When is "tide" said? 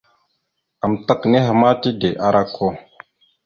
1.81-2.09